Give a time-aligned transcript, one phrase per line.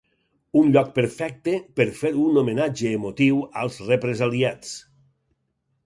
[0.61, 4.77] Un lloc perfecte per fer un homenatge emotiu als represaliats.